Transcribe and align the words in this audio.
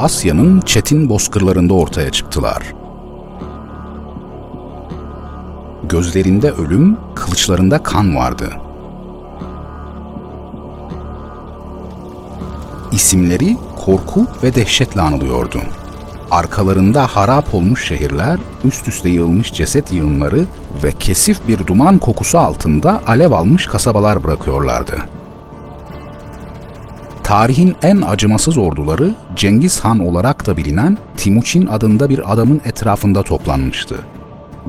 Asya'nın 0.00 0.60
çetin 0.60 1.08
bozkırlarında 1.08 1.74
ortaya 1.74 2.10
çıktılar. 2.10 2.62
Gözlerinde 5.88 6.50
ölüm, 6.50 6.96
kılıçlarında 7.14 7.82
kan 7.82 8.16
vardı. 8.16 8.50
İsimleri 12.92 13.56
korku 13.84 14.26
ve 14.42 14.54
dehşetle 14.54 15.00
anılıyordu. 15.00 15.60
Arkalarında 16.30 17.06
harap 17.06 17.54
olmuş 17.54 17.88
şehirler, 17.88 18.38
üst 18.64 18.88
üste 18.88 19.08
yığılmış 19.08 19.52
ceset 19.52 19.92
yığınları 19.92 20.44
ve 20.84 20.92
kesif 20.92 21.48
bir 21.48 21.66
duman 21.66 21.98
kokusu 21.98 22.38
altında 22.38 23.02
alev 23.06 23.32
almış 23.32 23.66
kasabalar 23.66 24.24
bırakıyorlardı. 24.24 25.19
Tarihin 27.30 27.76
en 27.82 28.00
acımasız 28.00 28.58
orduları 28.58 29.14
Cengiz 29.36 29.80
Han 29.80 29.98
olarak 29.98 30.46
da 30.46 30.56
bilinen 30.56 30.98
Timuçin 31.16 31.66
adında 31.66 32.08
bir 32.08 32.32
adamın 32.32 32.60
etrafında 32.64 33.22
toplanmıştı. 33.22 33.96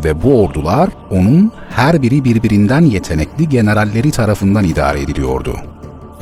Ve 0.03 0.23
bu 0.23 0.43
ordular 0.43 0.89
onun 1.11 1.51
her 1.69 2.01
biri 2.01 2.23
birbirinden 2.23 2.81
yetenekli 2.81 3.49
generalleri 3.49 4.11
tarafından 4.11 4.63
idare 4.63 5.01
ediliyordu. 5.01 5.55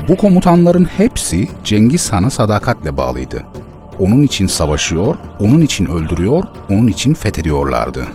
Bu 0.07 0.17
komutanların 0.17 0.85
hepsi 0.85 1.47
Cengiz 1.63 2.13
Han'a 2.13 2.29
sadakatle 2.29 2.97
bağlıydı. 2.97 3.43
Onun 3.99 4.21
için 4.21 4.47
savaşıyor, 4.47 5.15
onun 5.39 5.61
için 5.61 5.85
öldürüyor, 5.85 6.43
onun 6.69 6.87
için 6.87 7.13
fethediyorlardı. 7.13 8.07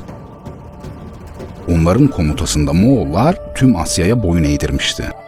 Onların 1.68 2.06
komutasında 2.06 2.72
Moğollar 2.72 3.54
tüm 3.54 3.76
Asya'ya 3.76 4.22
boyun 4.22 4.44
eğdirmişti. 4.44 5.23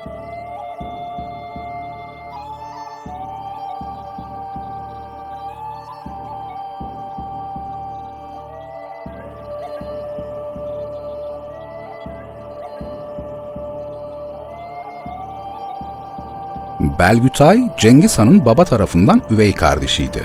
Belgütay, 16.98 17.60
Cengiz 17.78 18.18
Han'ın 18.18 18.44
baba 18.44 18.64
tarafından 18.64 19.22
üvey 19.30 19.52
kardeşiydi 19.52 20.22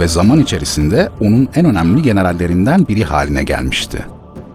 ve 0.00 0.08
zaman 0.08 0.40
içerisinde 0.40 1.08
onun 1.20 1.48
en 1.54 1.64
önemli 1.64 2.02
generallerinden 2.02 2.88
biri 2.88 3.04
haline 3.04 3.44
gelmişti. 3.44 4.04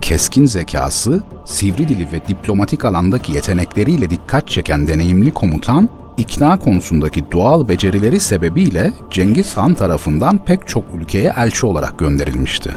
Keskin 0.02 0.46
zekası, 0.46 1.24
sivri 1.46 1.88
dili 1.88 2.08
ve 2.12 2.28
diplomatik 2.28 2.86
alandaki 2.86 3.34
yetenekleriyle 3.34 4.10
dikkat 4.10 4.48
çeken 4.48 4.88
deneyimli 4.88 5.32
komutan, 5.32 5.90
ikna 6.18 6.60
konusundaki 6.60 7.32
doğal 7.32 7.68
becerileri 7.68 8.20
sebebiyle 8.20 8.94
Cengiz 9.12 9.58
Han 9.58 9.74
tarafından 9.74 10.38
pek 10.38 10.68
çok 10.68 10.84
ülkeye 10.94 11.34
elçi 11.38 11.66
olarak 11.66 12.00
gönderilmişti. 12.00 12.72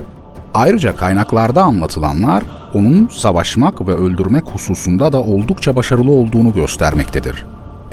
Ayrıca 0.55 0.97
kaynaklarda 0.97 1.63
anlatılanlar 1.63 2.43
onun 2.75 3.09
savaşmak 3.09 3.89
ve 3.89 3.95
öldürmek 3.95 4.45
hususunda 4.47 5.13
da 5.13 5.23
oldukça 5.23 5.77
başarılı 5.77 6.11
olduğunu 6.11 6.55
göstermektedir. 6.55 7.45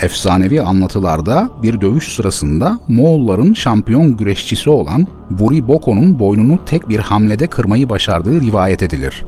Efsanevi 0.01 0.61
anlatılarda 0.61 1.49
bir 1.63 1.81
dövüş 1.81 2.15
sırasında 2.15 2.79
Moğolların 2.87 3.53
şampiyon 3.53 4.17
güreşçisi 4.17 4.69
olan 4.69 5.07
Buri 5.29 5.67
Boko'nun 5.67 6.19
boynunu 6.19 6.59
tek 6.65 6.89
bir 6.89 6.99
hamlede 6.99 7.47
kırmayı 7.47 7.89
başardığı 7.89 8.41
rivayet 8.41 8.83
edilir. 8.83 9.25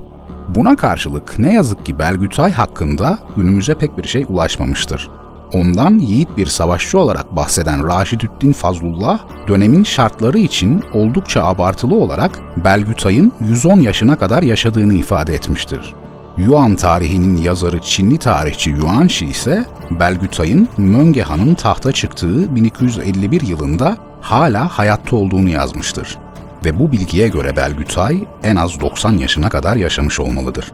Buna 0.56 0.76
karşılık 0.76 1.40
ne 1.40 1.54
yazık 1.54 1.86
ki 1.86 2.00
Belgütay 2.00 2.52
hakkında 2.52 3.20
günümüze 3.38 3.74
pek 3.74 3.98
bir 3.98 4.04
şey 4.04 4.26
ulaşmamıştır. 4.30 5.10
Ondan 5.54 6.00
yiğit 6.00 6.38
bir 6.38 6.46
savaşçı 6.46 7.00
olarak 7.00 7.36
bahseden 7.36 7.88
Raşidüddin 7.88 8.54
Fazlullah, 8.54 9.20
dönemin 9.48 9.84
şartları 9.84 10.40
için 10.40 10.84
oldukça 10.94 11.44
abartılı 11.44 11.96
olarak 11.96 12.40
Belgütay'ın 12.66 13.32
110 13.42 13.80
yaşına 13.80 14.18
kadar 14.18 14.44
yaşadığını 14.44 14.94
ifade 14.94 15.36
etmiştir. 15.36 15.94
Yuan 16.38 16.76
tarihinin 16.76 17.38
yazarı 17.38 17.82
Çinli 17.82 18.18
tarihçi 18.18 18.70
Yuan 18.70 19.08
Shi 19.08 19.26
ise 19.26 19.66
Belgütay'ın 19.92 20.68
Mönge 20.78 21.22
Han'ın 21.22 21.54
tahta 21.54 21.92
çıktığı 21.92 22.56
1251 22.56 23.42
yılında 23.42 23.98
hala 24.22 24.68
hayatta 24.68 25.16
olduğunu 25.16 25.50
yazmıştır. 25.50 26.18
Ve 26.66 26.80
bu 26.80 26.92
bilgiye 26.92 27.28
göre 27.28 27.56
Belgütay 27.56 28.24
en 28.44 28.56
az 28.56 28.80
90 28.80 29.12
yaşına 29.12 29.50
kadar 29.50 29.76
yaşamış 29.76 30.20
olmalıdır. 30.20 30.72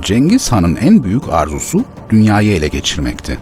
Cengiz 0.00 0.52
Han'ın 0.52 0.76
en 0.76 1.02
büyük 1.02 1.28
arzusu 1.28 1.84
dünyayı 2.10 2.52
ele 2.52 2.68
geçirmekti 2.68 3.38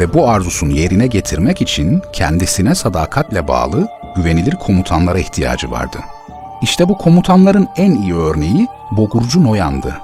ve 0.00 0.14
bu 0.14 0.28
arzusunu 0.28 0.72
yerine 0.72 1.06
getirmek 1.06 1.62
için 1.62 2.02
kendisine 2.12 2.74
sadakatle 2.74 3.48
bağlı, 3.48 3.88
güvenilir 4.16 4.54
komutanlara 4.54 5.18
ihtiyacı 5.18 5.70
vardı. 5.70 5.98
İşte 6.62 6.88
bu 6.88 6.98
komutanların 6.98 7.68
en 7.76 7.92
iyi 7.92 8.14
örneği 8.14 8.68
Bogurcu 8.90 9.44
Noyan'dı. 9.44 9.96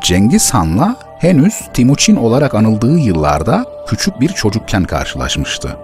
Cengiz 0.00 0.54
Han'la 0.54 0.96
henüz 1.18 1.54
Timuçin 1.74 2.16
olarak 2.16 2.54
anıldığı 2.54 2.98
yıllarda 2.98 3.66
küçük 3.86 4.20
bir 4.20 4.28
çocukken 4.28 4.84
karşılaşmıştı. 4.84 5.76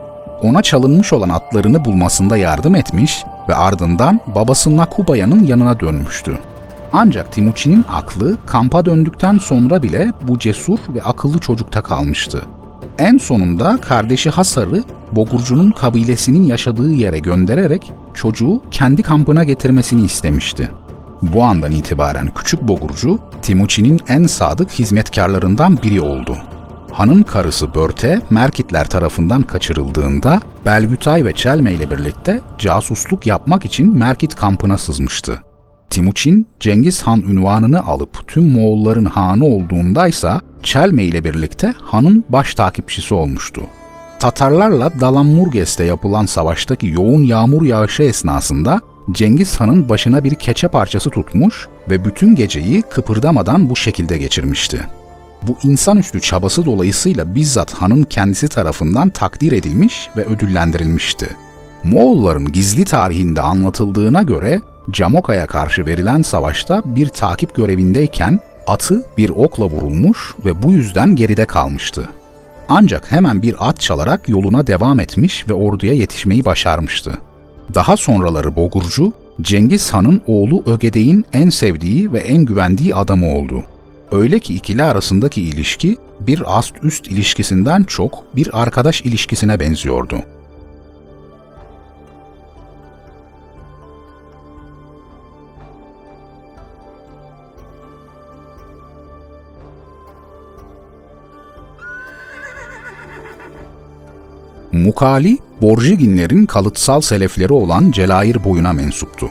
Ona 0.43 0.63
çalınmış 0.63 1.13
olan 1.13 1.29
atlarını 1.29 1.85
bulmasında 1.85 2.37
yardım 2.37 2.75
etmiş 2.75 3.25
ve 3.49 3.55
ardından 3.55 4.21
babası 4.27 4.77
Nakubaya'nın 4.77 5.45
yanına 5.45 5.81
dönmüştü. 5.81 6.39
Ancak 6.93 7.33
Timuçin'in 7.33 7.85
aklı 7.93 8.37
kampa 8.47 8.85
döndükten 8.85 9.39
sonra 9.39 9.83
bile 9.83 10.13
bu 10.23 10.39
cesur 10.39 10.79
ve 10.89 11.03
akıllı 11.03 11.39
çocukta 11.39 11.83
kalmıştı. 11.83 12.43
En 12.99 13.19
sonunda 13.19 13.77
kardeşi 13.81 14.31
Hasar'ı 14.31 14.85
Bogurcu'nun 15.13 15.71
kabilesinin 15.71 16.43
yaşadığı 16.43 16.93
yere 16.93 17.19
göndererek 17.19 17.93
çocuğu 18.15 18.63
kendi 18.71 19.03
kampına 19.03 19.45
getirmesini 19.45 20.05
istemişti. 20.05 20.71
Bu 21.23 21.43
andan 21.45 21.73
itibaren 21.73 22.31
Küçük 22.35 22.63
Bogurcu, 22.63 23.19
Timuçin'in 23.43 24.01
en 24.09 24.27
sadık 24.27 24.71
hizmetkarlarından 24.71 25.79
biri 25.83 26.01
oldu. 26.01 26.37
Hanın 26.93 27.23
karısı 27.23 27.75
Börte, 27.75 28.21
Merkitler 28.31 28.89
tarafından 28.89 29.43
kaçırıldığında 29.43 30.41
Belgütay 30.67 31.25
ve 31.25 31.33
Çelme 31.33 31.73
ile 31.73 31.91
birlikte 31.91 32.41
casusluk 32.59 33.27
yapmak 33.27 33.65
için 33.65 33.99
Merkit 33.99 34.35
kampına 34.35 34.79
sızmıştı. 34.79 35.43
Timuçin, 35.91 36.47
Cengiz 36.61 37.03
Han 37.03 37.21
ünvanını 37.21 37.87
alıp 37.87 38.29
tüm 38.29 38.49
Moğolların 38.49 39.05
hanı 39.05 39.45
olduğundaysa 39.45 40.41
Çelme 40.63 41.05
ile 41.05 41.25
birlikte 41.25 41.75
hanın 41.83 42.25
baş 42.29 42.55
takipçisi 42.55 43.15
olmuştu. 43.15 43.63
Tatarlarla 44.19 45.01
Dalanmurges'te 45.01 45.85
yapılan 45.85 46.27
savaştaki 46.27 46.87
yoğun 46.87 47.23
yağmur 47.23 47.63
yağışı 47.63 48.03
esnasında 48.03 48.81
Cengiz 49.13 49.61
Han'ın 49.61 49.89
başına 49.89 50.25
bir 50.25 50.35
keçe 50.35 50.69
parçası 50.69 51.11
tutmuş 51.11 51.69
ve 51.91 52.05
bütün 52.05 52.35
geceyi 52.35 52.83
kıpırdamadan 52.83 53.71
bu 53.71 53.77
şekilde 53.77 54.19
geçirmişti. 54.19 54.81
Bu 55.43 55.57
insanüstü 55.63 56.21
çabası 56.21 56.67
dolayısıyla 56.67 57.35
bizzat 57.35 57.75
hanın 57.75 58.03
kendisi 58.03 58.49
tarafından 58.49 59.11
takdir 59.11 59.53
edilmiş 59.53 60.09
ve 60.17 60.25
ödüllendirilmişti. 60.25 61.37
Moğolların 61.85 62.53
gizli 62.53 62.85
tarihinde 62.85 63.43
anlatıldığına 63.43 64.23
göre 64.23 64.61
Camoka'ya 64.91 65.47
karşı 65.47 65.87
verilen 65.87 66.23
savaşta 66.23 66.83
bir 66.85 67.09
takip 67.09 67.55
görevindeyken 67.55 68.41
atı 68.67 69.07
bir 69.19 69.31
okla 69.31 69.65
vurulmuş 69.65 70.35
ve 70.45 70.63
bu 70.63 70.73
yüzden 70.73 71.17
geride 71.17 71.45
kalmıştı. 71.45 72.09
Ancak 72.69 73.13
hemen 73.13 73.43
bir 73.43 73.69
at 73.69 73.81
çalarak 73.81 74.29
yoluna 74.29 74.67
devam 74.67 75.01
etmiş 75.01 75.49
ve 75.49 75.53
orduya 75.53 75.93
yetişmeyi 75.93 76.45
başarmıştı. 76.45 77.19
Daha 77.75 77.97
sonraları 77.97 78.57
Bogurcu, 78.57 79.13
Cengiz 79.43 79.95
Han'ın 79.95 80.23
oğlu 80.27 80.63
Ögedey'in 80.67 81.25
en 81.33 81.51
sevdiği 81.51 82.13
ve 82.13 82.19
en 82.19 82.45
güvendiği 82.45 82.95
adamı 82.95 83.35
oldu. 83.35 83.65
Öyle 84.13 84.39
ki 84.39 84.55
ikili 84.55 84.83
arasındaki 84.83 85.43
ilişki 85.43 85.97
bir 86.21 86.59
ast-üst 86.59 87.09
ilişkisinden 87.09 87.85
çok 87.85 88.37
bir 88.37 88.63
arkadaş 88.63 89.03
ilişkisine 89.03 89.61
benziyordu. 89.61 90.17
Mukali, 104.89 105.39
Borjiginlerin 105.63 106.47
kalıtsal 106.47 107.01
selefleri 107.01 107.53
olan 107.53 107.91
Celayir 107.91 108.45
boyuna 108.45 108.73
mensuptu. 108.73 109.31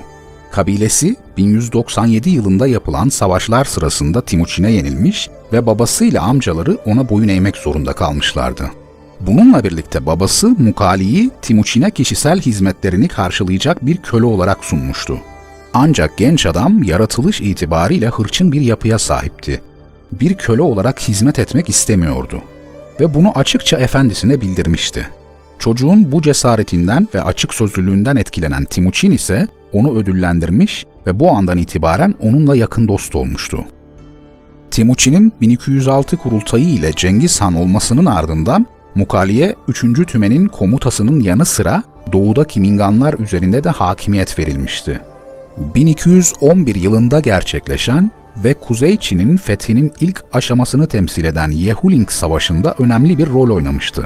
Kabilesi 0.51 1.15
1197 1.37 2.29
yılında 2.29 2.67
yapılan 2.67 3.09
savaşlar 3.09 3.65
sırasında 3.65 4.21
Timuçin'e 4.21 4.71
yenilmiş 4.71 5.29
ve 5.53 5.65
babasıyla 5.65 6.23
amcaları 6.23 6.77
ona 6.85 7.09
boyun 7.09 7.27
eğmek 7.27 7.57
zorunda 7.57 7.93
kalmışlardı. 7.93 8.71
Bununla 9.19 9.63
birlikte 9.63 10.05
babası 10.05 10.47
Mukali'yi 10.47 11.31
Timuçin'e 11.41 11.91
kişisel 11.91 12.41
hizmetlerini 12.41 13.07
karşılayacak 13.07 13.85
bir 13.85 13.97
köle 13.97 14.25
olarak 14.25 14.65
sunmuştu. 14.65 15.17
Ancak 15.73 16.17
genç 16.17 16.45
adam 16.45 16.83
yaratılış 16.83 17.41
itibariyle 17.41 18.07
hırçın 18.07 18.51
bir 18.51 18.61
yapıya 18.61 18.99
sahipti. 18.99 19.61
Bir 20.11 20.33
köle 20.33 20.61
olarak 20.61 20.99
hizmet 20.99 21.39
etmek 21.39 21.69
istemiyordu 21.69 22.41
ve 22.99 23.13
bunu 23.13 23.31
açıkça 23.35 23.77
efendisine 23.77 24.41
bildirmişti. 24.41 25.07
Çocuğun 25.59 26.11
bu 26.11 26.21
cesaretinden 26.21 27.07
ve 27.15 27.21
açık 27.21 27.53
sözlülüğünden 27.53 28.15
etkilenen 28.15 28.65
Timuçin 28.65 29.11
ise 29.11 29.47
onu 29.73 29.97
ödüllendirmiş 29.97 30.85
ve 31.07 31.19
bu 31.19 31.31
andan 31.31 31.57
itibaren 31.57 32.15
onunla 32.19 32.55
yakın 32.55 32.87
dost 32.87 33.15
olmuştu. 33.15 33.65
Timuçin'in 34.71 35.33
1206 35.41 36.17
kurultayı 36.17 36.65
ile 36.69 36.91
Cengiz 36.93 37.41
Han 37.41 37.55
olmasının 37.55 38.05
ardından 38.05 38.65
Mukali'ye 38.95 39.55
3. 39.67 40.05
Tümen'in 40.07 40.47
komutasının 40.47 41.19
yanı 41.19 41.45
sıra 41.45 41.83
doğuda 42.13 42.43
Kiminganlar 42.43 43.13
üzerinde 43.19 43.63
de 43.63 43.69
hakimiyet 43.69 44.39
verilmişti. 44.39 45.01
1211 45.75 46.75
yılında 46.75 47.19
gerçekleşen 47.19 48.11
ve 48.43 48.53
Kuzey 48.53 48.97
Çin'in 48.97 49.37
fethinin 49.37 49.91
ilk 49.99 50.23
aşamasını 50.33 50.87
temsil 50.87 51.25
eden 51.25 51.51
Yehuling 51.51 52.09
Savaşı'nda 52.11 52.75
önemli 52.79 53.17
bir 53.17 53.29
rol 53.29 53.49
oynamıştı. 53.49 54.05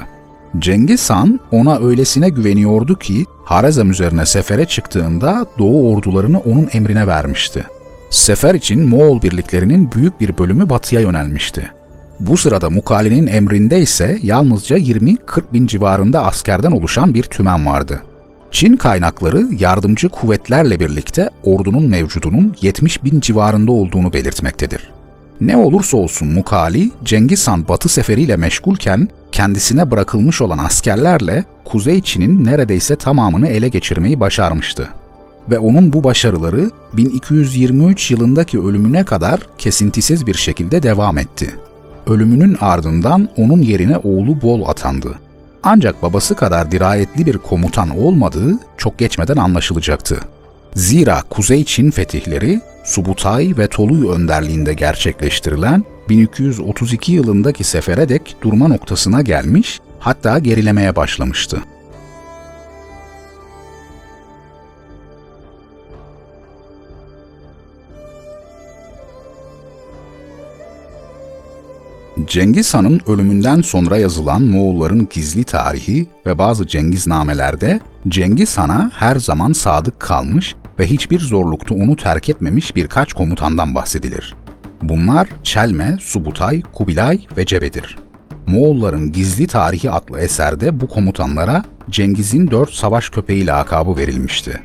Cengiz 0.59 1.09
Han 1.09 1.39
ona 1.51 1.80
öylesine 1.80 2.30
güveniyordu 2.30 3.00
ki 3.00 3.25
Harezm 3.45 3.89
üzerine 3.89 4.25
sefere 4.25 4.65
çıktığında 4.65 5.45
Doğu 5.59 5.94
ordularını 5.94 6.39
onun 6.39 6.69
emrine 6.74 7.07
vermişti. 7.07 7.65
Sefer 8.09 8.56
için 8.56 8.89
Moğol 8.89 9.21
birliklerinin 9.21 9.92
büyük 9.92 10.21
bir 10.21 10.38
bölümü 10.38 10.69
batıya 10.69 11.01
yönelmişti. 11.01 11.71
Bu 12.19 12.38
sırada 12.38 12.69
Mukali'nin 12.69 13.27
emrinde 13.27 13.80
ise 13.80 14.19
yalnızca 14.24 14.77
20-40 14.77 15.18
bin 15.53 15.68
civarında 15.68 16.25
askerden 16.25 16.71
oluşan 16.71 17.13
bir 17.13 17.24
tümen 17.24 17.65
vardı. 17.65 18.01
Çin 18.51 18.77
kaynakları 18.77 19.47
yardımcı 19.59 20.09
kuvvetlerle 20.09 20.80
birlikte 20.80 21.30
ordunun 21.44 21.89
mevcudunun 21.89 22.56
70 22.62 23.04
bin 23.04 23.19
civarında 23.19 23.71
olduğunu 23.71 24.13
belirtmektedir. 24.13 24.92
Ne 25.42 25.58
olursa 25.58 25.98
olsun 25.98 26.28
Mukali, 26.28 26.92
Cengiz 27.04 27.48
Han 27.48 27.68
Batı 27.68 27.90
seferiyle 27.90 28.36
meşgulken 28.38 29.08
kendisine 29.32 29.92
bırakılmış 29.92 30.42
olan 30.42 30.58
askerlerle 30.58 31.46
Kuzey 31.66 32.02
Çin'in 32.02 32.46
neredeyse 32.46 32.96
tamamını 32.96 33.48
ele 33.48 33.68
geçirmeyi 33.68 34.20
başarmıştı. 34.20 34.90
Ve 35.50 35.60
onun 35.60 35.94
bu 35.94 36.04
başarıları 36.04 36.72
1223 36.94 38.12
yılındaki 38.12 38.60
ölümüne 38.60 39.04
kadar 39.04 39.40
kesintisiz 39.58 40.28
bir 40.28 40.34
şekilde 40.34 40.84
devam 40.84 41.18
etti. 41.18 41.56
Ölümünün 42.08 42.58
ardından 42.62 43.30
onun 43.38 43.62
yerine 43.62 43.98
oğlu 43.98 44.42
Bol 44.42 44.70
atandı. 44.70 45.20
Ancak 45.64 46.04
babası 46.04 46.36
kadar 46.36 46.72
dirayetli 46.72 47.26
bir 47.26 47.38
komutan 47.38 47.90
olmadığı 47.90 48.60
çok 48.78 48.98
geçmeden 48.98 49.38
anlaşılacaktı. 49.38 50.20
Zira 50.76 51.22
Kuzey 51.30 51.66
Çin 51.66 51.92
fetihleri 51.92 52.62
Subutay 52.83 53.54
ve 53.57 53.68
Toluy 53.68 54.10
önderliğinde 54.10 54.74
gerçekleştirilen 54.74 55.83
1232 56.10 57.12
yılındaki 57.12 57.63
sefere 57.63 58.10
dek 58.10 58.36
durma 58.42 58.68
noktasına 58.68 59.22
gelmiş, 59.22 59.80
hatta 60.00 60.39
gerilemeye 60.39 60.95
başlamıştı. 60.95 61.57
Cengiz 72.28 72.74
Han'ın 72.74 73.01
ölümünden 73.07 73.62
sonra 73.62 73.98
yazılan 73.98 74.42
Moğolların 74.42 75.07
gizli 75.10 75.44
tarihi 75.44 76.07
ve 76.25 76.38
bazı 76.38 76.68
Cengiz 76.68 77.07
namelerde 77.07 77.80
Cengiz 78.07 78.57
Han'a 78.57 78.92
her 78.94 79.16
zaman 79.16 79.54
sadık 79.54 80.00
kalmış 80.00 80.56
ve 80.79 80.88
hiçbir 80.88 81.19
zorlukta 81.19 81.75
onu 81.75 81.95
terk 81.95 82.29
etmemiş 82.29 82.75
birkaç 82.75 83.13
komutandan 83.13 83.75
bahsedilir. 83.75 84.35
Bunlar 84.81 85.27
Çelme, 85.44 85.97
Subutay, 86.01 86.62
Kubilay 86.73 87.25
ve 87.38 87.45
Cebe'dir. 87.45 87.97
Moğolların 88.47 89.12
Gizli 89.12 89.47
Tarihi 89.47 89.91
adlı 89.91 90.19
eserde 90.19 90.81
bu 90.81 90.88
komutanlara 90.88 91.63
Cengiz'in 91.89 92.51
dört 92.51 92.73
savaş 92.73 93.09
köpeği 93.09 93.47
lakabı 93.47 93.97
verilmişti. 93.97 94.62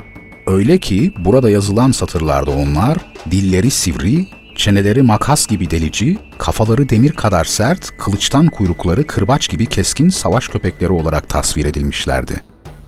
Öyle 0.46 0.78
ki 0.78 1.14
burada 1.24 1.50
yazılan 1.50 1.90
satırlarda 1.90 2.50
onlar 2.50 2.96
dilleri 3.30 3.70
sivri, 3.70 4.26
çeneleri 4.56 5.02
makas 5.02 5.46
gibi 5.46 5.70
delici, 5.70 6.18
kafaları 6.38 6.88
demir 6.88 7.12
kadar 7.12 7.44
sert, 7.44 7.96
kılıçtan 7.98 8.46
kuyrukları 8.46 9.06
kırbaç 9.06 9.48
gibi 9.50 9.66
keskin 9.66 10.08
savaş 10.08 10.48
köpekleri 10.48 10.92
olarak 10.92 11.28
tasvir 11.28 11.64
edilmişlerdi. 11.64 12.40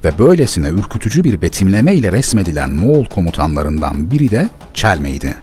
Ve 0.04 0.18
böylesine 0.18 0.68
ürkütücü 0.68 1.24
bir 1.24 1.42
betimleme 1.42 1.94
ile 1.94 2.12
resmedilen 2.12 2.70
Moğol 2.70 3.04
komutanlarından 3.04 4.10
biri 4.10 4.30
de 4.30 4.48
Çelme'ydi. 4.74 5.34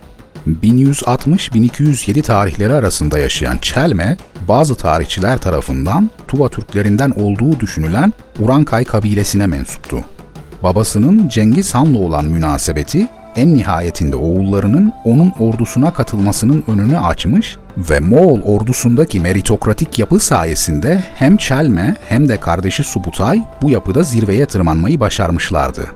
1160-1207 0.62 2.22
tarihleri 2.22 2.72
arasında 2.72 3.18
yaşayan 3.18 3.58
Çelme, 3.58 4.16
bazı 4.48 4.74
tarihçiler 4.74 5.38
tarafından 5.38 6.10
Tuva 6.28 6.48
Türklerinden 6.48 7.10
olduğu 7.10 7.60
düşünülen 7.60 8.12
Urankay 8.38 8.84
kabilesine 8.84 9.46
mensuptu. 9.46 10.04
Babasının 10.62 11.28
Cengiz 11.28 11.74
Han'la 11.74 11.98
olan 11.98 12.24
münasebeti 12.24 13.08
en 13.36 13.54
nihayetinde 13.54 14.16
oğullarının 14.16 14.92
onun 15.04 15.32
ordusuna 15.38 15.92
katılmasının 15.92 16.64
önünü 16.68 16.98
açmış 16.98 17.56
ve 17.78 18.00
Moğol 18.00 18.40
ordusundaki 18.42 19.20
meritokratik 19.20 19.98
yapı 19.98 20.20
sayesinde 20.20 21.04
hem 21.14 21.36
Çelme 21.36 21.96
hem 22.08 22.28
de 22.28 22.40
kardeşi 22.40 22.84
Subutay 22.84 23.42
bu 23.62 23.70
yapıda 23.70 24.02
zirveye 24.02 24.46
tırmanmayı 24.46 25.00
başarmışlardı. 25.00 25.86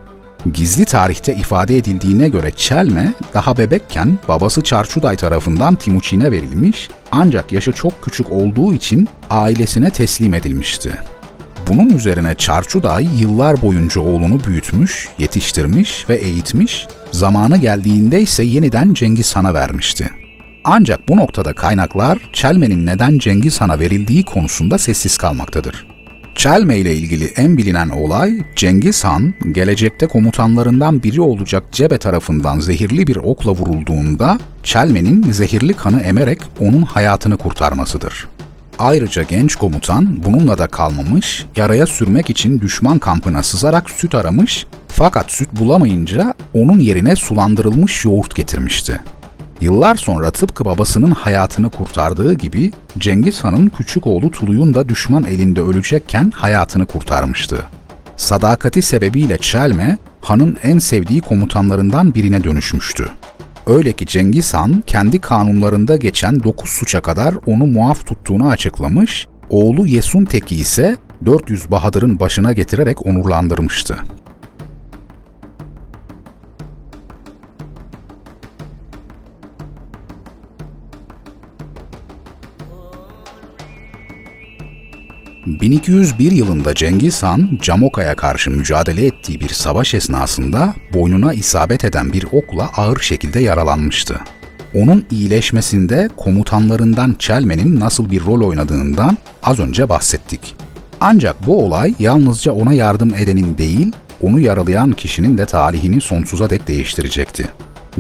Gizli 0.52 0.84
tarihte 0.84 1.34
ifade 1.34 1.76
edildiğine 1.76 2.28
göre 2.28 2.50
Çelme 2.56 3.12
daha 3.34 3.58
bebekken 3.58 4.18
babası 4.28 4.62
Çarçuday 4.62 5.16
tarafından 5.16 5.74
Timuçin'e 5.74 6.30
verilmiş 6.30 6.88
ancak 7.12 7.52
yaşı 7.52 7.72
çok 7.72 8.02
küçük 8.02 8.32
olduğu 8.32 8.74
için 8.74 9.08
ailesine 9.30 9.90
teslim 9.90 10.34
edilmişti. 10.34 10.92
Bunun 11.68 11.88
üzerine 11.90 12.34
Çarçuday 12.34 13.08
yıllar 13.20 13.62
boyunca 13.62 14.00
oğlunu 14.00 14.44
büyütmüş, 14.44 15.08
yetiştirmiş 15.18 16.08
ve 16.08 16.14
eğitmiş, 16.14 16.86
zamanı 17.12 17.56
geldiğinde 17.56 18.20
ise 18.20 18.44
yeniden 18.44 18.94
Cengiz 18.94 19.36
Han'a 19.36 19.54
vermişti. 19.54 20.19
Ancak 20.64 21.08
bu 21.08 21.16
noktada 21.16 21.52
kaynaklar 21.52 22.18
Çelme'nin 22.32 22.86
neden 22.86 23.18
Cengiz 23.18 23.60
Han'a 23.60 23.78
verildiği 23.78 24.24
konusunda 24.24 24.78
sessiz 24.78 25.18
kalmaktadır. 25.18 25.86
Çelme 26.34 26.78
ile 26.78 26.96
ilgili 26.96 27.24
en 27.24 27.58
bilinen 27.58 27.88
olay 27.88 28.32
Cengiz 28.56 29.04
Han 29.04 29.34
gelecekte 29.52 30.06
komutanlarından 30.06 31.02
biri 31.02 31.20
olacak 31.20 31.64
Cebe 31.73 31.99
tarafından 31.99 32.61
zehirli 32.61 33.06
bir 33.06 33.16
okla 33.16 33.52
vurulduğunda 33.52 34.38
Çelme'nin 34.62 35.32
zehirli 35.32 35.75
kanı 35.75 36.00
emerek 36.00 36.38
onun 36.61 36.82
hayatını 36.82 37.37
kurtarmasıdır. 37.37 38.28
Ayrıca 38.78 39.23
genç 39.23 39.56
komutan 39.56 40.25
bununla 40.25 40.58
da 40.58 40.66
kalmamış, 40.66 41.46
yaraya 41.56 41.87
sürmek 41.87 42.30
için 42.30 42.61
düşman 42.61 42.99
kampına 42.99 43.42
sızarak 43.42 43.90
süt 43.90 44.14
aramış 44.14 44.66
fakat 44.88 45.32
süt 45.32 45.49
bulamayınca 45.52 46.35
onun 46.54 46.78
yerine 46.78 47.16
sulandırılmış 47.16 48.04
yoğurt 48.04 48.35
getirmişti. 48.35 49.00
Yıllar 49.61 49.97
sonra 49.97 50.31
tıpkı 50.31 50.64
babasının 50.64 51.11
hayatını 51.11 51.71
kurtardığı 51.71 52.35
gibi 52.35 52.73
Cengiz 52.99 53.45
Han'ın 53.45 53.69
küçük 53.69 54.07
oğlu 54.07 54.31
Tuluy'un 54.31 54.75
da 54.75 54.88
düşman 54.88 55.25
elinde 55.25 55.61
ölecekken 55.61 56.31
hayatını 56.31 56.87
kurtarmıştı. 56.87 57.64
Sadakati 58.17 58.83
sebebiyle 58.83 59.38
Çelme, 59.38 59.99
Han'ın 60.21 60.59
en 60.62 60.79
sevdiği 60.79 61.21
komutanlarından 61.21 62.14
birine 62.14 62.45
dönüşmüştü. 62.45 63.09
Öyle 63.67 63.93
ki 63.93 64.07
Cengiz 64.07 64.55
Han 64.55 64.83
kendi 64.87 65.21
kanunlarında 65.21 65.97
geçen 65.97 66.43
9 66.43 66.71
suça 66.71 67.00
kadar 67.00 67.35
onu 67.47 67.67
muaf 67.67 68.07
tuttuğunu 68.07 68.49
açıklamış, 68.49 69.26
oğlu 69.50 69.87
Yesun 69.87 70.25
Teki 70.25 70.57
ise 70.57 70.97
400 71.25 71.71
Bahadır'ın 71.71 72.21
başına 72.21 72.52
getirerek 72.52 73.07
onurlandırmıştı. 73.07 73.97
1201 85.47 86.32
yılında 86.32 86.75
Cengiz 86.75 87.23
Han, 87.23 87.59
Camoka'ya 87.62 88.16
karşı 88.16 88.50
mücadele 88.50 89.06
ettiği 89.06 89.40
bir 89.40 89.49
savaş 89.49 89.94
esnasında 89.94 90.75
boynuna 90.94 91.32
isabet 91.32 91.85
eden 91.85 92.12
bir 92.12 92.25
okla 92.32 92.70
ağır 92.76 93.00
şekilde 93.00 93.40
yaralanmıştı. 93.40 94.20
Onun 94.75 95.06
iyileşmesinde 95.11 96.09
komutanlarından 96.16 97.16
Çelmen'in 97.18 97.80
nasıl 97.80 98.11
bir 98.11 98.25
rol 98.25 98.49
oynadığından 98.49 99.18
az 99.42 99.59
önce 99.59 99.88
bahsettik. 99.88 100.54
Ancak 101.00 101.47
bu 101.47 101.64
olay 101.64 101.94
yalnızca 101.99 102.52
ona 102.52 102.73
yardım 102.73 103.14
edenin 103.14 103.59
değil, 103.59 103.92
onu 104.23 104.40
yaralayan 104.40 104.92
kişinin 104.92 105.38
de 105.38 105.47
tarihini 105.47 106.00
sonsuza 106.00 106.50
dek 106.50 106.68
değiştirecekti. 106.68 107.49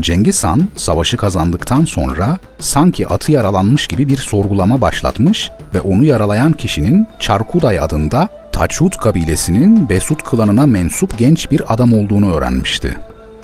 Cengiz 0.00 0.44
Han 0.44 0.68
savaşı 0.76 1.16
kazandıktan 1.16 1.84
sonra 1.84 2.38
sanki 2.58 3.08
atı 3.08 3.32
yaralanmış 3.32 3.86
gibi 3.86 4.08
bir 4.08 4.16
sorgulama 4.16 4.80
başlatmış 4.80 5.50
ve 5.74 5.80
onu 5.80 6.04
yaralayan 6.04 6.52
kişinin 6.52 7.06
Çarkuday 7.18 7.80
adında 7.80 8.28
Taçut 8.52 8.96
kabilesinin 8.96 9.88
Besut 9.88 10.22
klanına 10.22 10.66
mensup 10.66 11.18
genç 11.18 11.50
bir 11.50 11.74
adam 11.74 11.92
olduğunu 11.92 12.34
öğrenmişti. 12.34 12.96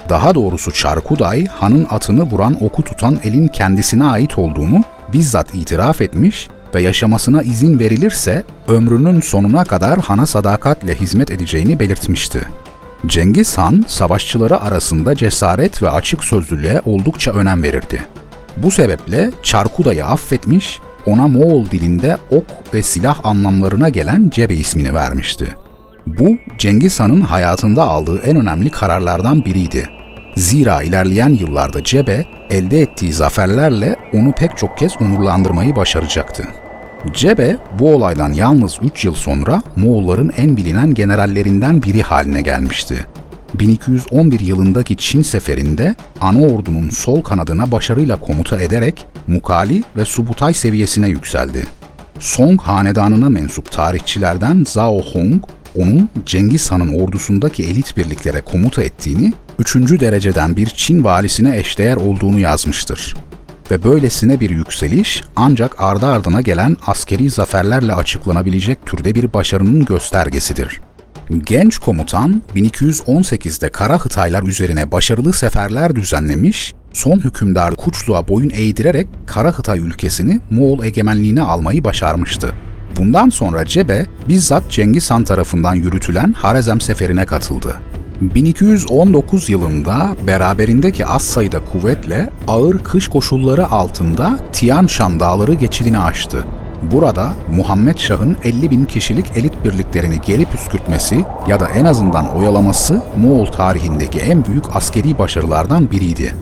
Daha 0.08 0.34
doğrusu 0.34 0.72
Çarkuday, 0.72 1.46
Han'ın 1.46 1.86
atını 1.90 2.22
vuran 2.22 2.64
oku 2.64 2.82
tutan 2.82 3.18
elin 3.24 3.48
kendisine 3.48 4.04
ait 4.04 4.38
olduğunu 4.38 4.84
bizzat 5.12 5.54
itiraf 5.54 6.00
etmiş 6.00 6.48
ve 6.74 6.82
yaşamasına 6.82 7.42
izin 7.42 7.78
verilirse 7.78 8.44
ömrünün 8.68 9.20
sonuna 9.20 9.64
kadar 9.64 9.98
Han'a 9.98 10.26
sadakatle 10.26 10.94
hizmet 10.94 11.30
edeceğini 11.30 11.78
belirtmişti. 11.80 12.40
Cengiz 13.06 13.58
Han, 13.58 13.84
savaşçıları 13.88 14.60
arasında 14.60 15.14
cesaret 15.14 15.82
ve 15.82 15.90
açık 15.90 16.24
sözlülüğe 16.24 16.82
oldukça 16.84 17.32
önem 17.32 17.62
verirdi. 17.62 18.06
Bu 18.56 18.70
sebeple 18.70 19.30
Çarkuda'yı 19.42 20.06
affetmiş, 20.06 20.80
ona 21.06 21.28
Moğol 21.28 21.70
dilinde 21.70 22.16
ok 22.30 22.44
ve 22.74 22.82
silah 22.82 23.20
anlamlarına 23.24 23.88
gelen 23.88 24.30
Cebe 24.30 24.54
ismini 24.54 24.94
vermişti. 24.94 25.56
Bu, 26.06 26.36
Cengiz 26.58 27.00
Han'ın 27.00 27.20
hayatında 27.20 27.82
aldığı 27.84 28.18
en 28.18 28.36
önemli 28.36 28.70
kararlardan 28.70 29.44
biriydi. 29.44 29.88
Zira 30.36 30.82
ilerleyen 30.82 31.28
yıllarda 31.28 31.84
Cebe, 31.84 32.24
elde 32.50 32.80
ettiği 32.80 33.12
zaferlerle 33.12 33.96
onu 34.12 34.32
pek 34.32 34.56
çok 34.56 34.78
kez 34.78 34.92
onurlandırmayı 35.00 35.76
başaracaktı. 35.76 36.44
Cebe, 37.12 37.56
bu 37.78 37.94
olaydan 37.94 38.32
yalnız 38.32 38.78
3 38.82 39.04
yıl 39.04 39.14
sonra 39.14 39.62
Moğolların 39.76 40.32
en 40.36 40.56
bilinen 40.56 40.94
generallerinden 40.94 41.82
biri 41.82 42.02
haline 42.02 42.42
gelmişti. 42.42 43.06
1211 43.54 44.40
yılındaki 44.40 44.96
Çin 44.96 45.22
seferinde 45.22 45.94
ana 46.20 46.40
ordunun 46.40 46.90
sol 46.90 47.22
kanadına 47.22 47.72
başarıyla 47.72 48.20
komuta 48.20 48.60
ederek 48.60 49.06
Mukali 49.26 49.82
ve 49.96 50.04
Subutay 50.04 50.54
seviyesine 50.54 51.08
yükseldi. 51.08 51.66
Song 52.18 52.60
hanedanına 52.60 53.28
mensup 53.28 53.72
tarihçilerden 53.72 54.64
Zhao 54.68 55.02
Hong, 55.02 55.44
onun 55.76 56.08
Cengiz 56.26 56.70
Han'ın 56.70 57.00
ordusundaki 57.00 57.64
elit 57.64 57.96
birliklere 57.96 58.40
komuta 58.40 58.82
ettiğini, 58.82 59.32
üçüncü 59.58 60.00
dereceden 60.00 60.56
bir 60.56 60.66
Çin 60.66 61.04
valisine 61.04 61.58
eşdeğer 61.58 61.96
olduğunu 61.96 62.38
yazmıştır. 62.38 63.16
Ve 63.70 63.84
böylesine 63.84 64.40
bir 64.40 64.50
yükseliş 64.50 65.22
ancak 65.36 65.82
ardı 65.82 66.06
ardına 66.06 66.40
gelen 66.40 66.76
askeri 66.86 67.30
zaferlerle 67.30 67.94
açıklanabilecek 67.94 68.86
türde 68.86 69.14
bir 69.14 69.32
başarının 69.32 69.84
göstergesidir. 69.84 70.80
Genç 71.44 71.78
komutan 71.78 72.42
1218'de 72.54 73.68
Kara 73.68 73.98
Hıtaylar 73.98 74.42
üzerine 74.42 74.92
başarılı 74.92 75.32
seferler 75.32 75.96
düzenlemiş, 75.96 76.74
son 76.96 77.18
hükümdar 77.18 77.76
Kuçluğa 77.76 78.28
boyun 78.28 78.50
eğdirerek 78.50 79.08
Kara 79.26 79.52
Hıtay 79.52 79.78
ülkesini 79.78 80.40
Moğol 80.50 80.84
egemenliğine 80.84 81.42
almayı 81.42 81.84
başarmıştı. 81.84 82.52
Bundan 82.98 83.28
sonra 83.28 83.64
Cebe 83.64 84.06
bizzat 84.28 84.70
Cengiz 84.70 85.10
Han 85.10 85.24
tarafından 85.24 85.74
yürütülen 85.74 86.32
Harezm 86.32 86.80
seferine 86.80 87.26
katıldı. 87.26 87.76
1219 88.20 89.48
yılında 89.48 90.16
beraberindeki 90.26 91.06
az 91.06 91.22
sayıda 91.22 91.64
kuvvetle 91.64 92.30
ağır 92.48 92.78
kış 92.78 93.08
koşulları 93.08 93.70
altında 93.70 94.38
Tian 94.52 94.86
Shan 94.86 95.20
dağları 95.20 95.54
geçidini 95.54 95.98
aştı. 95.98 96.44
Burada 96.92 97.32
Muhammed 97.50 97.98
Şah'ın 97.98 98.36
50 98.44 98.70
bin 98.70 98.84
kişilik 98.84 99.26
elit 99.36 99.64
birliklerini 99.64 100.20
gelip 100.26 100.52
püskürtmesi 100.52 101.24
ya 101.48 101.60
da 101.60 101.68
en 101.68 101.84
azından 101.84 102.36
oyalaması 102.36 103.02
Moğol 103.16 103.46
tarihindeki 103.46 104.18
en 104.18 104.44
büyük 104.44 104.76
askeri 104.76 105.18
başarılardan 105.18 105.90
biriydi. 105.90 106.34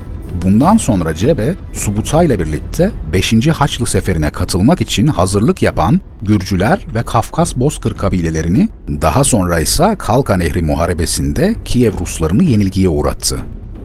Bundan 0.42 0.76
sonra 0.76 1.14
Cebe, 1.14 1.54
Subutay 1.72 2.26
ile 2.26 2.38
birlikte 2.38 2.90
5. 3.12 3.48
Haçlı 3.48 3.86
Seferi'ne 3.86 4.30
katılmak 4.30 4.80
için 4.80 5.06
hazırlık 5.06 5.62
yapan 5.62 6.00
Gürcüler 6.22 6.86
ve 6.94 7.02
Kafkas 7.02 7.56
Bozkır 7.56 7.94
kabilelerini, 7.94 8.68
daha 8.88 9.24
sonra 9.24 9.60
ise 9.60 9.96
Kalka 9.98 10.36
Nehri 10.36 10.62
Muharebesi'nde 10.62 11.54
Kiev 11.64 11.92
Ruslarını 12.00 12.44
yenilgiye 12.44 12.88
uğrattı. 12.88 13.38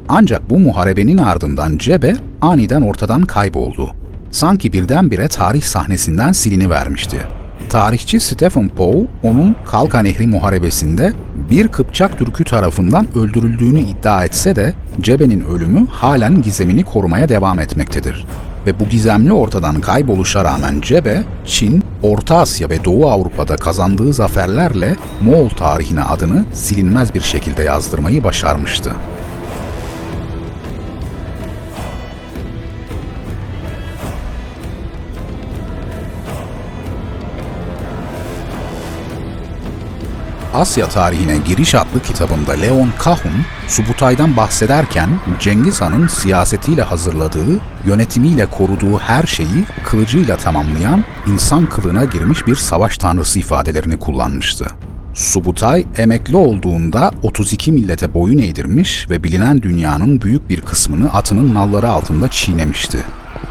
Ancak 0.09 0.49
bu 0.49 0.59
muharebenin 0.59 1.17
ardından 1.17 1.77
Cebe 1.77 2.15
aniden 2.41 2.81
ortadan 2.81 3.21
kayboldu. 3.21 3.91
Sanki 4.31 4.73
birdenbire 4.73 5.27
tarih 5.27 5.61
sahnesinden 5.61 6.31
silini 6.31 6.69
vermişti. 6.69 7.38
Tarihçi 7.69 8.19
Stephen 8.19 8.69
Poe 8.69 9.07
onun 9.23 9.55
Kalka 9.65 10.01
Nehri 10.01 10.27
Muharebesi'nde 10.27 11.13
bir 11.49 11.67
Kıpçak 11.67 12.17
Türk'ü 12.19 12.43
tarafından 12.43 13.07
öldürüldüğünü 13.15 13.79
iddia 13.79 14.25
etse 14.25 14.55
de 14.55 14.73
Cebe'nin 15.01 15.45
ölümü 15.45 15.87
halen 15.87 16.41
gizemini 16.41 16.83
korumaya 16.83 17.29
devam 17.29 17.59
etmektedir. 17.59 18.25
Ve 18.65 18.79
bu 18.79 18.89
gizemli 18.89 19.33
ortadan 19.33 19.81
kayboluşa 19.81 20.43
rağmen 20.43 20.81
Cebe, 20.81 21.23
Çin, 21.45 21.83
Orta 22.03 22.37
Asya 22.37 22.69
ve 22.69 22.85
Doğu 22.85 23.09
Avrupa'da 23.09 23.55
kazandığı 23.55 24.13
zaferlerle 24.13 24.95
Moğol 25.21 25.49
tarihine 25.49 26.03
adını 26.03 26.45
silinmez 26.53 27.13
bir 27.13 27.21
şekilde 27.21 27.63
yazdırmayı 27.63 28.23
başarmıştı. 28.23 28.91
Asya 40.59 40.89
tarihine 40.89 41.37
giriş 41.37 41.75
adlı 41.75 42.01
kitabında 42.07 42.51
Leon 42.51 42.89
Kahun, 42.99 43.45
Subutay'dan 43.67 44.37
bahsederken 44.37 45.09
Cengiz 45.39 45.81
Han'ın 45.81 46.07
siyasetiyle 46.07 46.81
hazırladığı, 46.81 47.59
yönetimiyle 47.85 48.45
koruduğu 48.45 48.99
her 48.99 49.23
şeyi 49.23 49.65
kılıcıyla 49.83 50.37
tamamlayan, 50.37 51.03
insan 51.27 51.65
kılığına 51.65 52.05
girmiş 52.05 52.47
bir 52.47 52.55
savaş 52.55 52.97
tanrısı 52.97 53.39
ifadelerini 53.39 53.99
kullanmıştı. 53.99 54.67
Subutay 55.13 55.85
emekli 55.97 56.35
olduğunda 56.35 57.11
32 57.23 57.71
millete 57.71 58.13
boyun 58.13 58.37
eğdirmiş 58.37 59.09
ve 59.09 59.23
bilinen 59.23 59.61
dünyanın 59.61 60.21
büyük 60.21 60.49
bir 60.49 60.61
kısmını 60.61 61.13
atının 61.13 61.53
nalları 61.53 61.89
altında 61.89 62.27
çiğnemişti. 62.27 62.97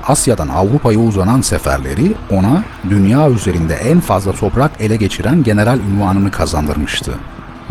Asya'dan 0.06 0.48
Avrupa'ya 0.48 0.98
uzanan 0.98 1.40
seferleri 1.40 2.12
ona 2.30 2.64
dünya 2.90 3.30
üzerinde 3.30 3.74
en 3.74 4.00
fazla 4.00 4.32
toprak 4.32 4.70
ele 4.80 4.96
geçiren 4.96 5.42
general 5.42 5.78
ünvanını 5.78 6.30
kazandırmıştı. 6.30 7.14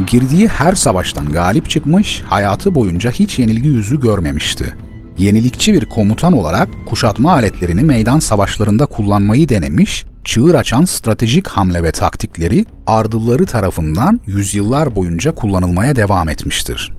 Girdiği 0.08 0.48
her 0.48 0.74
savaştan 0.74 1.26
galip 1.26 1.70
çıkmış, 1.70 2.24
hayatı 2.30 2.76
boyunca 2.76 3.12
hiç 3.12 3.40
yenilgi 3.40 3.70
yüzü 3.70 4.00
görmemişti. 4.00 4.74
Yenilikçi 5.18 5.74
bir 5.74 5.86
komutan 5.86 6.34
olarak 6.34 6.70
kuşatma 6.86 7.32
aletlerini 7.32 7.82
meydan 7.82 8.20
savaşlarında 8.20 8.86
kullanmayı 8.86 9.50
denemiş, 9.50 10.06
çığır 10.24 10.56
açan 10.56 10.86
stratejik 10.86 11.48
hamle 11.48 11.84
ve 11.84 11.92
taktikleri 11.92 12.66
ardılları 12.88 13.46
tarafından 13.46 14.22
yüzyıllar 14.26 14.96
boyunca 14.96 15.36
kullanılmaya 15.36 15.96
devam 15.96 16.30
etmiştir. 16.30 16.97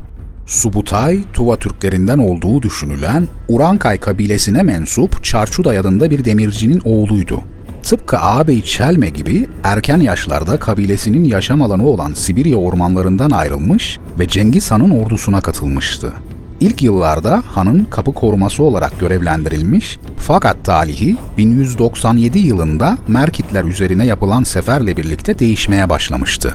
Subutay, 0.49 1.21
Tuva 1.33 1.57
Türklerinden 1.57 2.19
olduğu 2.19 2.63
düşünülen 2.63 3.29
Urankay 3.49 3.99
kabilesine 3.99 4.63
mensup 4.63 5.25
Çarçuday 5.25 5.79
adında 5.79 6.11
bir 6.11 6.25
demircinin 6.25 6.83
oğluydu. 6.85 7.41
Tıpkı 7.83 8.19
ağabey 8.19 8.63
Çelme 8.63 9.09
gibi 9.11 9.49
erken 9.65 10.01
yaşlarda 10.01 10.59
kabilesinin 10.59 11.25
yaşam 11.25 11.63
alanı 11.63 11.87
olan 11.87 12.13
Sibirya 12.13 12.57
ormanlarından 12.57 13.31
ayrılmış 13.31 13.99
ve 14.19 14.29
Cengiz 14.29 14.71
Han'ın 14.71 14.91
ordusuna 14.91 15.41
katılmıştı. 15.41 16.13
İlk 16.61 16.83
yıllarda 16.83 17.43
hanın 17.47 17.85
kapı 17.85 18.15
koruması 18.15 18.63
olarak 18.63 19.01
görevlendirilmiş 19.01 19.99
fakat 20.17 20.65
talihi 20.65 21.17
1197 21.39 22.39
yılında 22.39 22.99
Merkitler 23.09 23.65
üzerine 23.65 24.07
yapılan 24.07 24.43
seferle 24.43 24.97
birlikte 24.97 25.39
değişmeye 25.39 25.89
başlamıştı. 25.89 26.55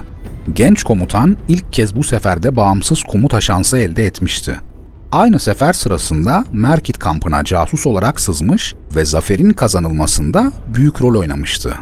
Genç 0.53 0.83
komutan 0.83 1.37
ilk 1.47 1.73
kez 1.73 1.95
bu 1.95 2.03
seferde 2.03 2.55
bağımsız 2.55 3.03
komuta 3.03 3.41
şansı 3.41 3.77
elde 3.77 4.05
etmişti. 4.05 4.59
Aynı 5.11 5.39
sefer 5.39 5.73
sırasında 5.73 6.45
Merkit 6.51 6.99
kampına 6.99 7.43
casus 7.43 7.85
olarak 7.87 8.21
sızmış 8.21 8.75
ve 8.95 9.05
zaferin 9.05 9.49
kazanılmasında 9.49 10.51
büyük 10.75 11.01
rol 11.01 11.19
oynamıştı. 11.19 11.73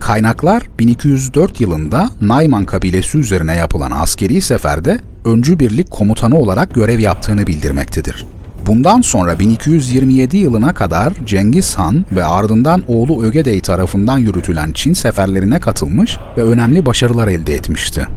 Kaynaklar 0.00 0.62
1204 0.78 1.60
yılında 1.60 2.10
Nayman 2.20 2.64
kabilesi 2.64 3.18
üzerine 3.18 3.56
yapılan 3.56 3.90
askeri 3.90 4.40
seferde 4.40 5.00
öncü 5.24 5.58
birlik 5.58 5.90
komutanı 5.90 6.38
olarak 6.38 6.74
görev 6.74 6.98
yaptığını 6.98 7.46
bildirmektedir. 7.46 8.26
Bundan 8.66 9.00
sonra 9.00 9.38
1227 9.38 10.36
yılına 10.36 10.74
kadar 10.74 11.12
Cengiz 11.24 11.74
Han 11.74 12.04
ve 12.12 12.24
ardından 12.24 12.82
oğlu 12.88 13.24
Ögedey 13.24 13.60
tarafından 13.60 14.18
yürütülen 14.18 14.72
Çin 14.72 14.92
seferlerine 14.92 15.60
katılmış 15.60 16.18
ve 16.36 16.42
önemli 16.42 16.86
başarılar 16.86 17.28
elde 17.28 17.54
etmişti. 17.54 18.08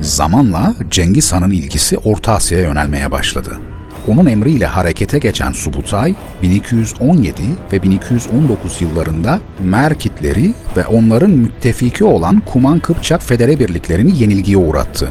Zamanla 0.00 0.74
Cengiz 0.90 1.32
Han'ın 1.32 1.50
ilgisi 1.50 1.98
Orta 1.98 2.32
Asya'ya 2.32 2.64
yönelmeye 2.64 3.10
başladı. 3.10 3.58
Onun 4.08 4.26
emriyle 4.26 4.66
harekete 4.66 5.18
geçen 5.18 5.52
Subutay, 5.52 6.14
1217 6.42 7.42
ve 7.72 7.82
1219 7.82 8.82
yıllarında 8.82 9.40
Merkitleri 9.60 10.54
ve 10.76 10.86
onların 10.86 11.30
müttefiki 11.30 12.04
olan 12.04 12.42
Kuman 12.46 12.78
Kıpçak 12.78 13.22
Federe 13.22 13.58
birliklerini 13.58 14.22
yenilgiye 14.22 14.56
uğrattı. 14.56 15.08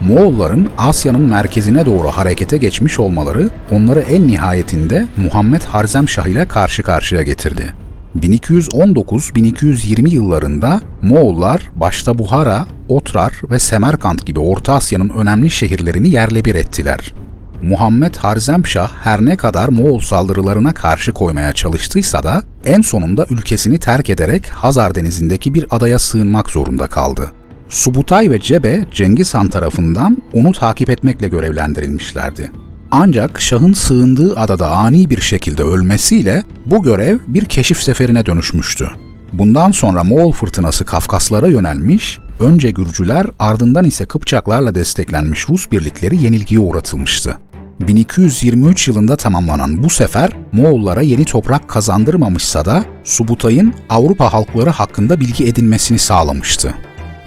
Moğolların 0.00 0.68
Asya'nın 0.78 1.20
merkezine 1.20 1.86
doğru 1.86 2.08
harekete 2.08 2.56
geçmiş 2.56 2.98
olmaları 2.98 3.50
onları 3.70 4.00
en 4.00 4.26
nihayetinde 4.26 5.06
Muhammed 5.16 5.62
Harzemşah 5.62 6.26
ile 6.26 6.48
karşı 6.48 6.82
karşıya 6.82 7.22
getirdi. 7.22 7.74
1219-1220 8.20 10.08
yıllarında 10.08 10.80
Moğollar 11.02 11.70
başta 11.74 12.18
Buhara, 12.18 12.66
Otrar 12.88 13.32
ve 13.50 13.58
Semerkant 13.58 14.26
gibi 14.26 14.40
Orta 14.40 14.74
Asya'nın 14.74 15.08
önemli 15.08 15.50
şehirlerini 15.50 16.08
yerle 16.08 16.44
bir 16.44 16.54
ettiler. 16.54 17.14
Muhammed 17.62 18.16
Harzemşah 18.16 18.90
her 19.02 19.24
ne 19.24 19.36
kadar 19.36 19.68
Moğol 19.68 20.00
saldırılarına 20.00 20.74
karşı 20.74 21.12
koymaya 21.12 21.52
çalıştıysa 21.52 22.22
da 22.22 22.42
en 22.64 22.80
sonunda 22.80 23.26
ülkesini 23.30 23.78
terk 23.78 24.10
ederek 24.10 24.48
Hazar 24.48 24.94
Denizi'ndeki 24.94 25.54
bir 25.54 25.66
adaya 25.70 25.98
sığınmak 25.98 26.50
zorunda 26.50 26.86
kaldı. 26.86 27.32
Subutay 27.68 28.30
ve 28.30 28.40
Cebe 28.40 28.86
Cengiz 28.92 29.34
Han 29.34 29.48
tarafından 29.48 30.22
onu 30.32 30.52
takip 30.52 30.90
etmekle 30.90 31.28
görevlendirilmişlerdi. 31.28 32.50
Ancak 32.90 33.40
Şah'ın 33.40 33.72
sığındığı 33.72 34.36
adada 34.36 34.70
ani 34.70 35.10
bir 35.10 35.20
şekilde 35.20 35.62
ölmesiyle 35.62 36.42
bu 36.66 36.82
görev 36.82 37.18
bir 37.26 37.44
keşif 37.44 37.82
seferine 37.82 38.26
dönüşmüştü. 38.26 38.88
Bundan 39.32 39.70
sonra 39.70 40.04
Moğol 40.04 40.32
fırtınası 40.32 40.84
Kafkaslara 40.84 41.46
yönelmiş, 41.46 42.18
önce 42.40 42.70
Gürcüler 42.70 43.26
ardından 43.38 43.84
ise 43.84 44.06
Kıpçaklarla 44.06 44.74
desteklenmiş 44.74 45.48
Rus 45.48 45.70
birlikleri 45.72 46.22
yenilgiye 46.22 46.60
uğratılmıştı. 46.60 47.38
1223 47.80 48.88
yılında 48.88 49.16
tamamlanan 49.16 49.82
bu 49.82 49.90
sefer 49.90 50.30
Moğollara 50.52 51.02
yeni 51.02 51.24
toprak 51.24 51.68
kazandırmamışsa 51.68 52.64
da 52.64 52.84
Subutay'ın 53.04 53.74
Avrupa 53.88 54.32
halkları 54.32 54.70
hakkında 54.70 55.20
bilgi 55.20 55.46
edinmesini 55.46 55.98
sağlamıştı. 55.98 56.74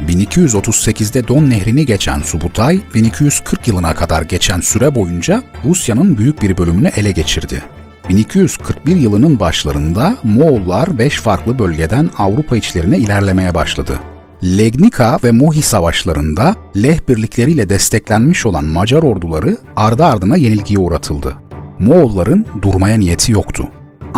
1238'de 0.07 1.27
Don 1.27 1.49
Nehri'ni 1.49 1.85
geçen 1.85 2.19
Subutay, 2.19 2.79
1240 2.93 3.67
yılına 3.67 3.95
kadar 3.95 4.21
geçen 4.21 4.59
süre 4.59 4.95
boyunca 4.95 5.43
Rusya'nın 5.65 6.17
büyük 6.17 6.41
bir 6.41 6.57
bölümünü 6.57 6.87
ele 6.87 7.11
geçirdi. 7.11 7.63
1241 8.09 8.95
yılının 8.95 9.39
başlarında 9.39 10.17
Moğollar 10.23 10.99
5 10.99 11.21
farklı 11.21 11.59
bölgeden 11.59 12.09
Avrupa 12.17 12.57
içlerine 12.57 12.97
ilerlemeye 12.97 13.55
başladı. 13.55 13.99
Legnica 14.43 15.19
ve 15.23 15.31
Mohi 15.31 15.61
savaşlarında 15.61 16.55
Leh 16.77 16.99
birlikleriyle 17.09 17.69
desteklenmiş 17.69 18.45
olan 18.45 18.65
Macar 18.65 19.03
orduları 19.03 19.57
ardı 19.75 20.05
ardına 20.05 20.37
yenilgiye 20.37 20.79
uğratıldı. 20.79 21.35
Moğolların 21.79 22.45
durmaya 22.61 22.97
niyeti 22.97 23.31
yoktu. 23.31 23.67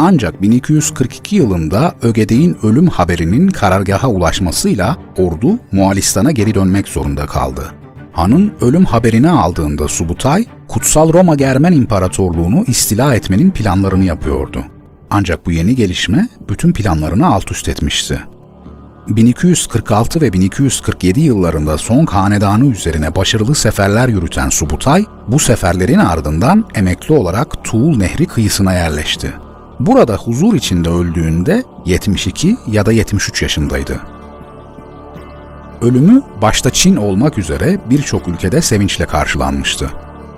Ancak 0.03 0.41
1242 0.41 1.35
yılında 1.35 1.95
Ögedey'in 2.01 2.57
ölüm 2.63 2.87
haberinin 2.87 3.47
karargaha 3.47 4.07
ulaşmasıyla 4.07 4.97
ordu 5.17 5.59
Moğolistan'a 5.71 6.31
geri 6.31 6.55
dönmek 6.55 6.87
zorunda 6.87 7.25
kaldı. 7.25 7.71
Han'ın 8.11 8.53
ölüm 8.61 8.85
haberini 8.85 9.29
aldığında 9.29 9.87
Subutay, 9.87 10.45
Kutsal 10.67 11.13
Roma 11.13 11.35
Germen 11.35 11.71
İmparatorluğunu 11.71 12.63
istila 12.67 13.15
etmenin 13.15 13.51
planlarını 13.51 14.03
yapıyordu. 14.03 14.63
Ancak 15.09 15.45
bu 15.45 15.51
yeni 15.51 15.75
gelişme 15.75 16.29
bütün 16.49 16.73
planlarını 16.73 17.27
alt 17.27 17.51
üst 17.51 17.69
etmişti. 17.69 18.19
1246 19.07 20.21
ve 20.21 20.33
1247 20.33 21.19
yıllarında 21.19 21.77
Song 21.77 22.09
Hanedanı 22.09 22.65
üzerine 22.65 23.15
başarılı 23.15 23.55
seferler 23.55 24.07
yürüten 24.07 24.49
Subutay, 24.49 25.05
bu 25.27 25.39
seferlerin 25.39 25.99
ardından 25.99 26.65
emekli 26.75 27.15
olarak 27.15 27.63
Tuğul 27.63 27.97
Nehri 27.97 28.25
kıyısına 28.25 28.73
yerleşti. 28.73 29.33
Burada 29.85 30.15
huzur 30.15 30.53
içinde 30.53 30.89
öldüğünde 30.89 31.63
72 31.85 32.57
ya 32.67 32.85
da 32.85 32.91
73 32.91 33.41
yaşındaydı. 33.41 33.99
Ölümü 35.81 36.21
başta 36.41 36.69
Çin 36.69 36.95
olmak 36.95 37.37
üzere 37.37 37.79
birçok 37.89 38.27
ülkede 38.27 38.61
sevinçle 38.61 39.05
karşılanmıştı. 39.05 39.89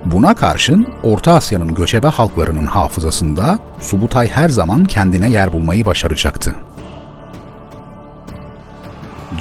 Buna 0.06 0.36
karşın 0.36 0.88
Orta 1.04 1.34
Asya'nın 1.34 1.76
göçebe 1.76 2.08
halklarının 2.08 2.66
hafızasında 2.66 3.60
Subutay 3.82 4.28
her 4.28 4.50
zaman 4.50 4.86
kendine 4.86 5.30
yer 5.30 5.54
bulmayı 5.54 5.86
başaracaktı. 5.86 6.56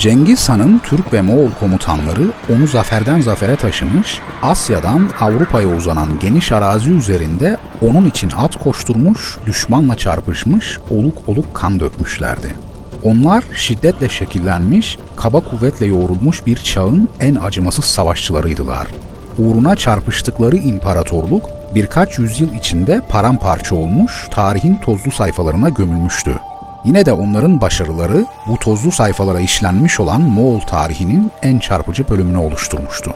Cengiz 0.02 0.49
Han'ın 0.49 0.78
Türk 0.78 1.12
ve 1.12 1.23
Moğol 1.23 1.50
komutanları 1.61 2.32
onu 2.52 2.66
zaferden 2.66 3.21
zafere 3.21 3.56
taşımış, 3.56 4.18
Asya'dan 4.42 5.11
Avrupa'ya 5.20 5.68
uzanan 5.68 6.18
geniş 6.18 6.53
arazi 6.53 6.90
üzerinde 6.90 7.57
onun 7.81 8.07
için 8.07 8.31
at 8.37 8.57
koşturmuş, 8.57 9.38
düşmanla 9.46 9.96
çarpışmış, 9.96 10.79
oluk 10.90 11.18
oluk 11.27 11.55
kan 11.55 11.81
dökmüşlerdi. 11.81 12.55
Onlar 13.03 13.44
şiddetle 13.57 14.09
şekillenmiş, 14.09 14.98
kaba 15.16 15.40
kuvvetle 15.40 15.87
yoğrulmuş 15.87 16.46
bir 16.46 16.57
çağın 16.57 17.09
en 17.20 17.35
acımasız 17.35 17.85
savaşçılarıydılar. 17.85 18.87
Uğruna 19.38 19.77
çarpıştıkları 19.77 20.57
imparatorluk 20.57 21.50
birkaç 21.74 22.18
yüzyıl 22.18 22.55
içinde 22.55 23.00
paramparça 23.09 23.74
olmuş, 23.74 24.27
tarihin 24.31 24.77
tozlu 24.77 25.11
sayfalarına 25.11 25.68
gömülmüştü. 25.68 26.38
Yine 26.85 27.07
de 27.07 27.12
onların 27.12 27.61
başarıları 27.61 28.27
bu 28.47 28.59
tozlu 28.59 28.92
sayfalara 28.92 29.40
işlenmiş 29.40 30.01
olan 30.01 30.21
Moğol 30.21 30.61
tarihinin 30.61 31.33
en 31.42 31.59
çarpıcı 31.59 32.09
bölümünü 32.09 32.38
oluşturmuştu. 32.38 33.14